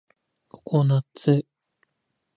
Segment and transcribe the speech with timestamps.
[0.49, 1.45] ココナッツ